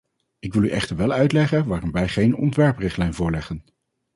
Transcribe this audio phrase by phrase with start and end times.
[0.39, 3.63] Ik wil u echter wel uitleggen waarom wij geen ontwerprichtlijn voorleggen.